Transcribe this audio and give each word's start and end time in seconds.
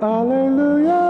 Hallelujah. 0.00 1.05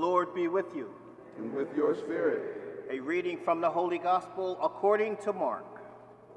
Lord 0.00 0.34
be 0.34 0.48
with 0.48 0.74
you. 0.74 0.90
and 1.38 1.52
with 1.54 1.68
your 1.76 1.94
spirit. 1.94 2.86
A 2.90 3.00
reading 3.00 3.38
from 3.44 3.60
the 3.60 3.70
Holy 3.70 3.98
Gospel 3.98 4.58
according 4.62 5.16
to 5.18 5.32
Mark. 5.32 5.64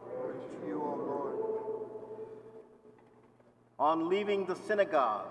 Glory 0.03 0.35
to 0.35 0.67
you, 0.67 0.81
O 0.81 0.95
Lord. 0.95 1.35
On 3.79 4.09
leaving 4.09 4.45
the 4.45 4.55
synagogue, 4.67 5.27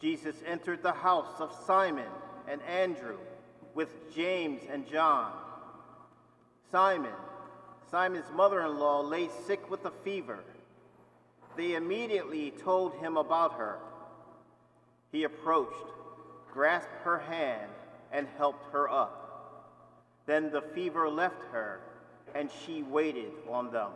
Jesus 0.00 0.36
entered 0.46 0.82
the 0.82 0.92
house 0.92 1.40
of 1.40 1.52
Simon 1.66 2.06
and 2.48 2.62
Andrew 2.62 3.18
with 3.74 4.14
James 4.14 4.62
and 4.70 4.86
John. 4.86 5.32
Simon, 6.70 7.12
Simon's 7.90 8.30
mother 8.34 8.60
in 8.62 8.78
law, 8.78 9.00
lay 9.00 9.28
sick 9.46 9.70
with 9.70 9.84
a 9.84 9.92
fever. 10.04 10.38
They 11.56 11.74
immediately 11.74 12.52
told 12.52 12.94
him 12.96 13.16
about 13.16 13.54
her. 13.54 13.78
He 15.10 15.24
approached, 15.24 15.74
grasped 16.52 16.94
her 17.04 17.18
hand, 17.18 17.70
and 18.12 18.26
helped 18.36 18.72
her 18.72 18.90
up. 18.90 19.24
Then 20.26 20.50
the 20.50 20.62
fever 20.62 21.08
left 21.08 21.42
her, 21.52 21.80
and 22.34 22.50
she 22.64 22.82
waited 22.82 23.32
on 23.50 23.70
them. 23.70 23.90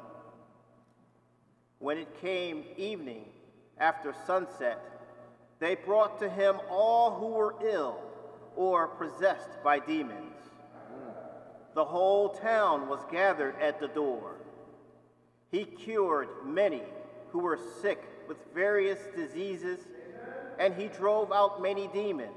When 1.79 1.99
it 1.99 2.21
came 2.21 2.65
evening, 2.77 3.25
after 3.79 4.15
sunset, 4.27 4.79
they 5.59 5.75
brought 5.75 6.19
to 6.21 6.29
him 6.29 6.57
all 6.71 7.19
who 7.19 7.27
were 7.27 7.55
ill 7.65 7.99
or 8.57 8.89
possessed 8.89 9.63
by 9.65 9.79
demons. 9.79 10.37
The 11.75 11.85
whole 11.85 12.31
town 12.31 12.89
was 12.89 13.01
gathered 13.11 13.55
at 13.61 13.81
the 13.81 13.89
door. 13.89 14.37
He 15.51 15.65
cured 15.65 16.29
many 16.45 16.83
who 17.31 17.41
were 17.41 17.59
sick 17.81 18.03
with 18.29 18.37
various 18.55 18.99
diseases, 19.17 19.81
and 20.59 20.75
he 20.75 20.89
drove 20.89 21.33
out 21.33 21.63
many 21.63 21.89
demons, 21.89 22.31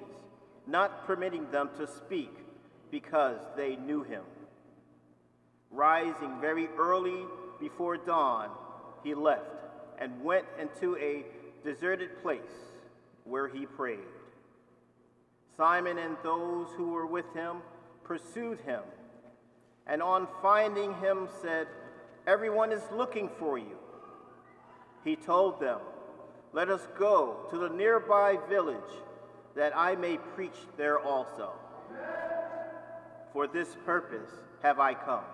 not 0.68 1.06
permitting 1.06 1.50
them 1.52 1.70
to 1.78 1.88
speak 1.88 2.34
because 2.92 3.40
they 3.56 3.76
knew 3.76 4.04
him. 4.04 4.24
Rising 5.72 6.40
very 6.40 6.68
early 6.78 7.26
before 7.60 7.98
dawn, 7.98 8.50
he 9.04 9.14
left 9.14 9.44
and 10.00 10.24
went 10.24 10.46
into 10.60 10.98
a 10.98 11.24
deserted 11.64 12.22
place 12.22 12.40
where 13.24 13.48
he 13.48 13.66
prayed. 13.66 14.00
Simon 15.58 15.98
and 15.98 16.18
those 16.24 16.68
who 16.76 16.92
were 16.92 17.06
with 17.08 17.32
him 17.34 17.58
pursued 18.04 18.60
him, 18.62 18.82
and 19.88 20.02
on 20.02 20.28
finding 20.42 20.94
him 20.96 21.28
said, 21.42 21.68
Everyone 22.28 22.72
is 22.72 22.82
looking 22.92 23.30
for 23.40 23.58
you. 23.58 23.78
He 25.04 25.16
told 25.16 25.60
them, 25.60 25.80
Let 26.56 26.70
us 26.70 26.88
go 26.98 27.36
to 27.50 27.58
the 27.58 27.68
nearby 27.68 28.38
village 28.48 28.80
that 29.58 29.76
I 29.76 29.98
may 29.98 30.18
preach 30.36 30.56
there 30.78 30.98
also. 30.98 31.50
For 33.34 33.46
this 33.46 33.76
purpose 33.86 34.32
have 34.64 34.80
I 34.80 34.94
come. 34.94 35.26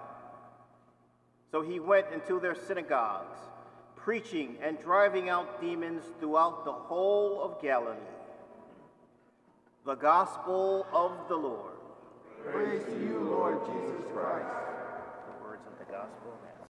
So 1.51 1.61
he 1.61 1.79
went 1.79 2.07
into 2.11 2.39
their 2.39 2.55
synagogues, 2.55 3.37
preaching 3.95 4.57
and 4.63 4.79
driving 4.79 5.29
out 5.29 5.61
demons 5.61 6.01
throughout 6.19 6.65
the 6.65 6.71
whole 6.71 7.43
of 7.43 7.61
Galilee. 7.61 7.99
The 9.85 9.93
Gospel 9.93 10.87
of 10.91 11.27
the 11.29 11.35
Lord. 11.35 11.75
Praise 12.51 12.83
to 12.85 12.99
you, 12.99 13.19
Lord 13.19 13.59
Jesus 13.67 14.01
Christ. 14.11 14.47
The 15.27 15.45
words 15.45 15.67
of 15.67 15.77
the 15.77 15.85
Gospel. 15.85 16.50